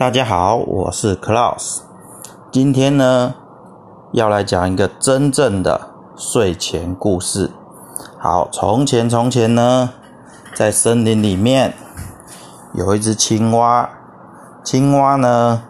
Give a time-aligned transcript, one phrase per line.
[0.00, 1.80] 大家好，我是 Klaus。
[2.50, 3.34] 今天呢，
[4.12, 5.78] 要来讲一个真正的
[6.16, 7.50] 睡前故事。
[8.18, 9.90] 好，从前从前呢，
[10.54, 11.74] 在森林里面
[12.72, 13.90] 有一只青蛙。
[14.64, 15.64] 青蛙呢，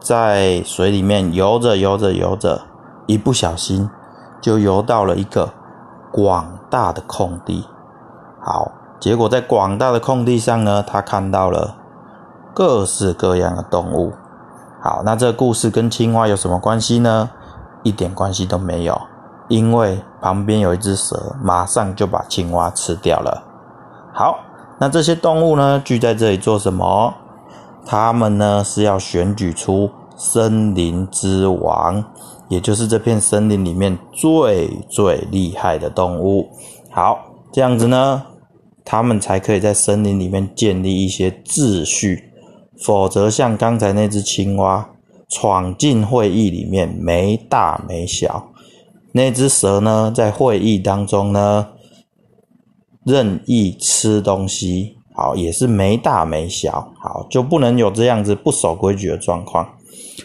[0.00, 2.62] 在水里面游着游着游着，
[3.04, 3.90] 一不小心
[4.40, 5.52] 就游到了一个
[6.10, 7.68] 广大的空地。
[8.40, 11.74] 好，结果在广大的空地上呢，他看到了
[12.56, 14.14] 各式各样的动物。
[14.82, 17.28] 好，那这个故事跟青蛙有什么关系呢？
[17.82, 18.98] 一点关系都没有，
[19.48, 23.42] 因为旁边有一只蛇，马上就把青蛙吃掉了。
[24.14, 24.38] 好，
[24.80, 27.12] 那这些动物呢，聚在这里做什么？
[27.84, 32.02] 他们呢是要选举出森林之王，
[32.48, 36.48] 也就是这片森林里面最最厉害的动物。
[36.90, 37.18] 好，
[37.52, 38.22] 这样子呢，
[38.82, 42.25] 他们才可以在森林里面建立一些秩序。
[42.82, 44.88] 否则，像刚才那只青蛙
[45.28, 48.50] 闯进会议里面没大没小，
[49.12, 51.68] 那只蛇呢在会议当中呢
[53.04, 54.94] 任意吃东西。
[55.18, 59.66] 好，也是没大没小，好就不能有这样子不守规矩的状况，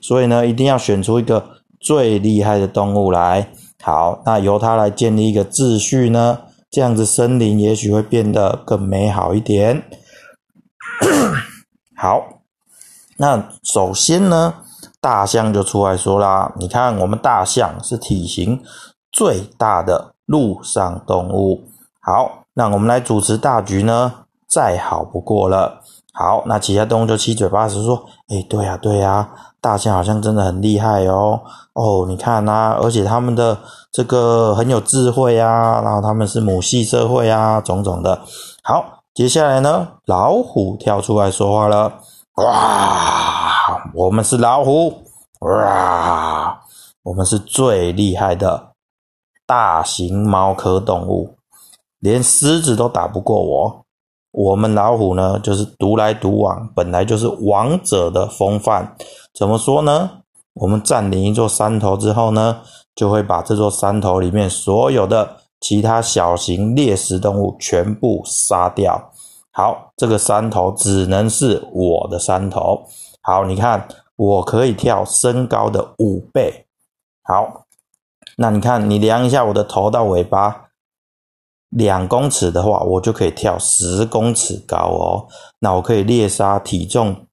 [0.00, 1.44] 所以呢，一定要选出一个
[1.80, 3.48] 最厉害的动物来，
[3.82, 6.38] 好，那由它来建立一个秩序呢，
[6.70, 9.82] 这样子森林也许会变得更美好一点。
[11.96, 12.22] 好，
[13.16, 14.54] 那首先呢，
[15.00, 18.62] 大象就出来说啦，你看我们大象是体型
[19.10, 21.62] 最大的陆上动物，
[22.00, 24.12] 好，那我们来主持大局呢。
[24.48, 25.82] 再好不过了。
[26.12, 29.28] 好，那其他动物就七嘴八舌说：“哎，对呀，对呀，
[29.60, 31.40] 大象好像真的很厉害哦。
[31.72, 33.58] 哦，你看呐，而且他们的
[33.90, 38.20] 这个很有智慧啊，然后他们是母系社会啊，种种的。
[38.62, 41.90] 好，接下来呢，老虎跳出来说话了：
[42.34, 44.92] 哇，我们是老虎，
[45.40, 46.60] 哇，
[47.02, 48.72] 我们是最厉害的
[49.46, 51.34] 大型猫科动物，
[51.98, 53.86] 连狮子都打不过我。”
[54.36, 58.94] 我们老虎呢，就是独来独往，本来就是王者的风范。
[59.32, 60.10] 怎么说呢？
[60.52, 62.60] 我们占领一座山头之后呢，
[62.94, 69.10] 就会把这座山头里面所有的其他小型猎食动物全部杀掉。
[69.56, 72.86] 好，这个山头只能是我的山头。
[73.22, 76.66] 好，你看，我可以跳身高的五倍。
[77.22, 77.64] 好，
[78.36, 80.68] 那你看，你量一下我的头到尾巴。
[81.70, 85.26] 两公尺的话，我就可以跳十公尺高哦。
[85.60, 87.24] 那我可以猎杀体重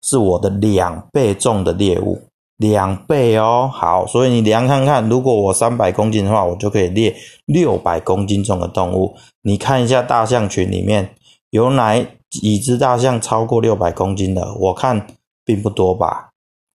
[0.00, 2.22] 是我的两倍重的猎物，
[2.56, 3.70] 两倍哦。
[3.72, 7.14] 好，所以你量看看，如果我三百公斤的话，我就可以猎
[7.46, 9.16] 六百公斤重的动物。
[9.42, 11.14] 你看一下大象群里面
[11.50, 11.96] 有哪
[12.30, 14.54] 几只大象超过六百公斤的？
[14.54, 15.06] 我看
[15.44, 16.30] 并不多吧。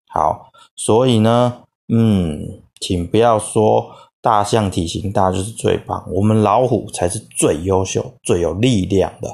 [0.08, 3.90] 好，所以呢，嗯，请不要说。
[4.24, 9.28] 大象体型大就是最棒，我们老虎才是最优秀、最有力量的。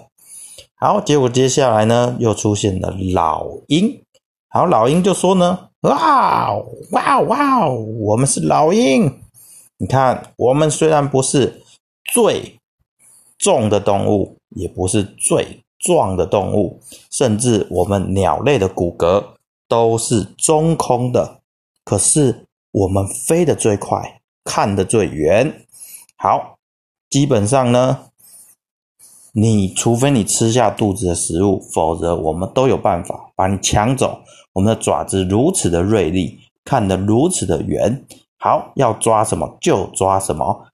[0.77, 4.01] 好，结果接下来呢，又出现了老鹰。
[4.49, 6.55] 好，老鹰就说呢：“哇
[6.93, 9.21] 哇哇，我们是老鹰。
[9.77, 11.63] 你看，我们虽然不是
[12.13, 12.59] 最
[13.39, 19.23] 重的动物，也不是最壮的动物，甚至我们鸟类的骨骼
[19.69, 21.41] 都是中空的，
[21.85, 25.67] 可是我们飞得最快。”看得最远，
[26.17, 26.57] 好，
[27.11, 28.07] 基本上呢，
[29.33, 34.19] 你除非你吃下肚子的食物，否则我们都有办法把你抢走。
[34.55, 38.05] 我们的爪子如此的锐利，看得如此的远，
[38.41, 40.67] 好，要抓什么就抓什么。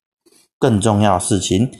[0.58, 1.70] 更重要的事情，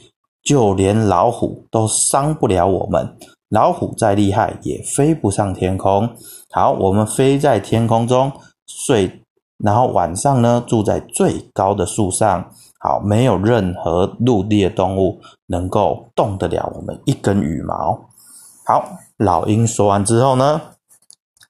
[0.43, 3.17] 就连老虎都伤不了我们。
[3.49, 6.11] 老虎再厉害，也飞不上天空。
[6.51, 8.31] 好，我们飞在天空中
[8.67, 9.23] 睡。
[9.65, 12.51] 然后晚上呢，住在最高的树上，
[12.81, 17.99] 好，没有任何陆地的动物能够动得了我们一根羽毛。
[18.67, 18.83] 好，
[19.19, 20.59] 老鹰说完之后呢，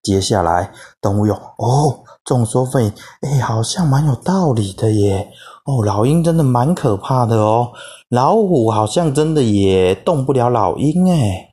[0.03, 5.31] 接下来动物又哦，众说纷纭，哎，好像蛮有道理的耶。
[5.65, 7.71] 哦，老鹰真的蛮可怕的哦，
[8.09, 11.51] 老虎好像真的也动不了老鹰哎。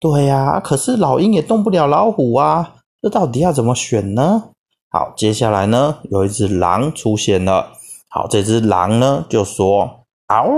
[0.00, 4.42] 对呀，可是老鹰也动不了老虎啊，这到底要怎么选呢？
[4.90, 7.68] 好，接下来呢，有一只狼出现了。
[8.08, 9.88] 好，这只狼呢就说
[10.26, 10.54] ：“嗷呜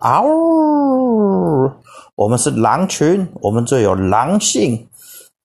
[0.00, 1.70] 嗷呜，
[2.14, 4.88] 我们是狼群，我们最有狼性。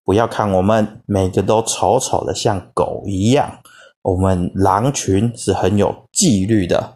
[0.04, 3.60] 不要看我们每个都丑丑的像狗一样，
[4.04, 6.94] 我们狼群是很有纪律的。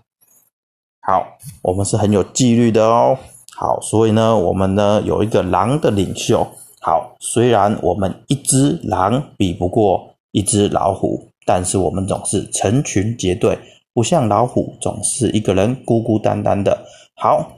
[1.01, 1.25] 好，
[1.61, 3.17] 我们是很有纪律的哦。
[3.53, 6.47] 好，所以呢，我们呢有一个狼的领袖，
[6.79, 13.57] 好，虽然我们一只狼比不过一只老虎，但是我们总是成群结队，
[13.93, 16.85] 不像老虎总是一个人孤孤单单的。
[17.15, 17.51] 好，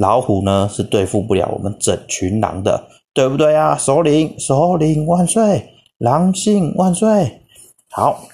[0.00, 3.76] 老虎呢是对付不了我们整群狼的，对不对啊？
[3.76, 5.74] 首领，首领万岁！
[5.98, 7.42] 狼性万岁！
[7.90, 8.24] 好，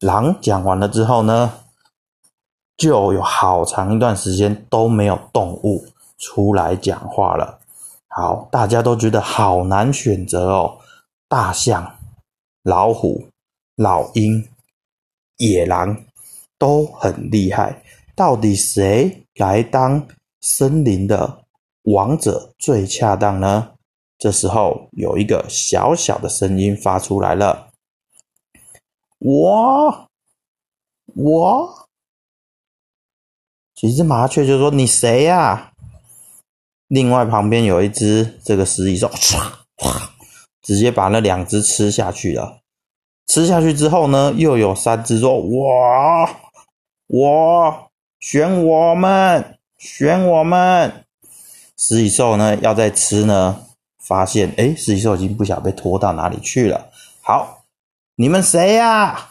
[0.00, 1.54] 狼讲完了之后呢，
[2.76, 5.86] 就有好长一段时间都没有动物
[6.18, 7.58] 出来讲话了。
[8.08, 10.76] 好，大家都觉得好难选择哦。
[11.26, 11.90] 大象、
[12.62, 13.24] 老虎、
[13.76, 14.46] 老鹰、
[15.38, 15.96] 野狼
[16.58, 17.82] 都很厉害，
[18.14, 20.06] 到底谁来当
[20.46, 21.46] 森林的
[21.84, 23.70] 王者最恰当呢？
[24.18, 27.70] 这时候有一个小小的声音发出来了
[29.20, 30.06] ：“我，
[31.14, 31.88] 我。”
[33.74, 35.72] 几只麻雀就说：“你谁呀？”
[36.88, 39.40] 另外旁边有一只这个食蚁兽，唰
[39.78, 40.10] 唰，
[40.60, 42.60] 直接把那两只吃下去了。
[43.28, 46.28] 吃下去之后呢，又有三只说：“我，
[47.06, 51.04] 我选我们，选我们。”
[51.76, 53.60] 食蚁兽呢要再吃呢，
[53.98, 56.86] 发现哎，食蚁兽已经不晓得被拖到哪里去了。
[57.20, 57.64] 好，
[58.16, 59.28] 你们谁呀？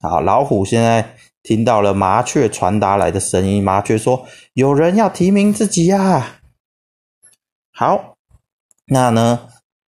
[0.00, 6.40] 好，老虎现在听到了麻雀传达来的声音，麻雀说：“有人要提名自己呀。”
[7.72, 8.16] 好，
[8.86, 9.48] 那呢，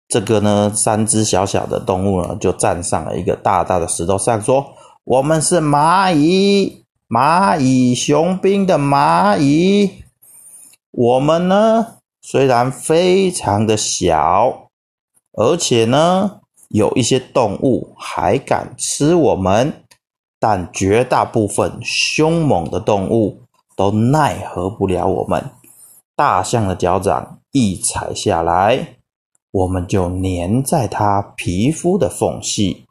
[0.07, 4.73] 这个呢，三只小小的动物呢，就站上了一个大大的石头上，说
[5.05, 10.03] ：“我们是蚂蚁，蚂蚁雄兵的蚂蚁。
[10.91, 14.69] 我们呢，虽然非常的小，
[15.33, 19.85] 而且呢，有一些动物还敢吃我们，
[20.39, 23.41] 但绝大部分凶猛的动物
[23.75, 25.51] 都奈何不了我们。
[26.15, 28.95] 大象的脚掌。”一踩下来，
[29.51, 32.87] 我们就粘在它皮肤的缝隙；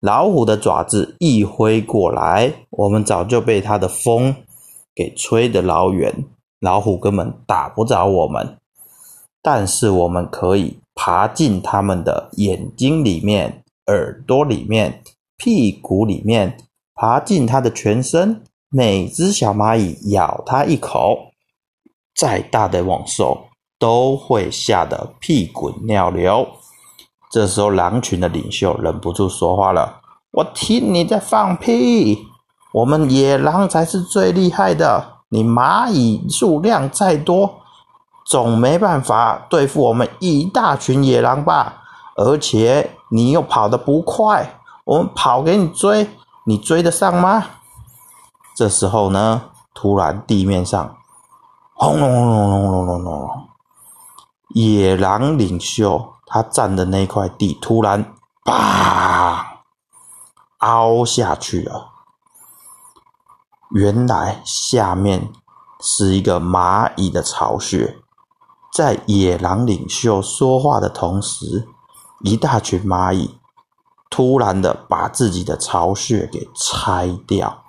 [0.00, 4.34] 老虎的爪子一挥过来，我们早就被它的风
[4.94, 6.24] 给吹得老远，
[6.60, 8.56] 老虎根本打不着我们。
[9.42, 15.02] 但是我们可以爬进它们的眼睛里面、耳朵里面、
[15.36, 16.56] 屁股里面，
[16.94, 18.42] 爬进它的全身。
[18.70, 21.32] 每只小蚂蚁咬它一口，
[22.14, 23.46] 再大的猛兽。
[23.80, 26.44] 都会吓得屁滚尿流。
[27.30, 30.00] 这时候，狼群的领袖忍不住说话了
[30.32, 32.26] ：“我听你在放屁！
[32.72, 35.18] 我们野狼才是最厉害的。
[35.30, 37.60] 你蚂蚁数量再多，
[38.24, 41.82] 总没办法对付我们一大群野狼吧？
[42.16, 46.08] 而且你又跑得不快，我们跑给你追，
[46.44, 47.44] 你追得上吗？”
[48.56, 49.42] 这时候呢，
[49.74, 50.96] 突然地面上
[51.74, 53.30] 轰隆隆隆隆隆隆隆。
[54.54, 58.14] 野狼领袖他站的那块地突然
[58.44, 59.62] 啪
[60.58, 61.88] 凹下去了，
[63.70, 65.32] 原来下面
[65.80, 67.98] 是一个蚂蚁的巢穴。
[68.72, 71.66] 在野狼领袖说话的同时，
[72.20, 73.38] 一大群蚂蚁
[74.10, 77.64] 突然的把自己的巢穴给拆掉，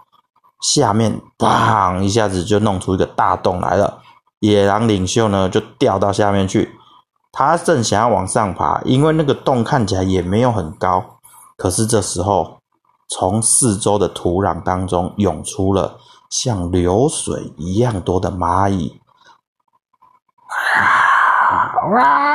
[0.61, 4.01] 下面砰一下子就弄出一个大洞来了。
[4.39, 6.78] 野狼领袖呢，就掉到下面去。
[7.31, 11.19] 他正想要往上爬，因为那个洞看起来也没有很高。
[11.55, 12.59] 可是这时候，
[13.07, 15.99] 从四周的土壤当中涌出了
[16.29, 18.99] 像流水一样多的蚂蚁。
[21.91, 22.29] 哇！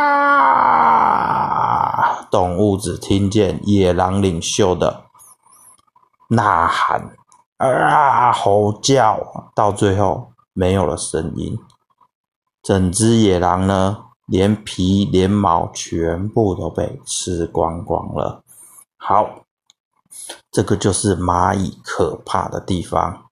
[2.30, 5.04] 动物只听见野狼领袖的
[6.28, 7.14] 呐喊、
[7.59, 11.59] 啊吼叫，到最后没有了声音。
[12.62, 18.43] 整只野狼呢，连皮连毛全部都被吃光光了。
[18.97, 19.45] 好，
[20.50, 23.25] 这个就是蚂蚁可怕的地方。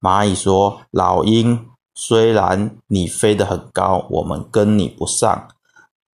[0.00, 5.48] 蚂蚁说：“老鹰，虽然你飞得很高，我们跟你不上，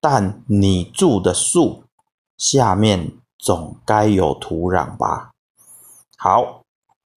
[0.02, 1.84] 但你住的树
[2.38, 5.32] 下面总该有土壤吧？
[6.18, 6.64] 好，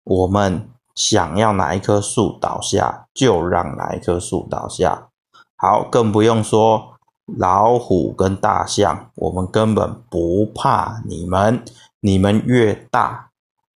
[0.02, 5.08] 我们想要哪一棵树倒下，就让哪一棵树倒下。”
[5.56, 6.95] 好，更不用说
[7.26, 11.62] 老虎跟大象，我们根本不怕你们。
[12.00, 13.30] 你们越大，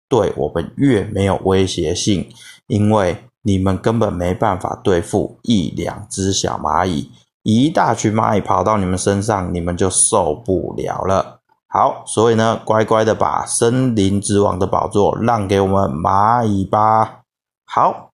[0.09, 2.29] 对我们越没有威胁性，
[2.67, 7.09] 因为你们根本没办法对付一两只小蚂蚁。
[7.43, 11.39] 一大群蚂蚁跑到你们身上，你们就受不了了。
[11.69, 17.21] 好，所以呢，乖乖的把森林之王的宝座让给我们蚂蚁吧。
[17.65, 18.09] 好，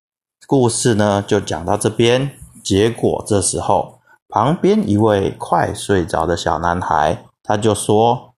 [0.47, 2.33] 故事呢就讲到这边。
[2.63, 4.01] 结果这时候，
[4.33, 8.33] 旁边一位快睡着的小男孩，他就说：“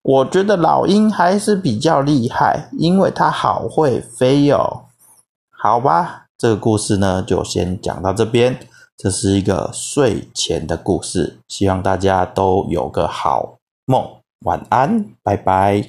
[0.00, 4.84] 我觉得老鹰还是比较厉害，因为它好会飞哦。”
[5.50, 8.56] 好吧，这个故事呢就先讲到这边。
[8.96, 14.06] 这是一个睡前的故事，希望大家都有个好梦，
[14.44, 15.84] 晚安，拜拜。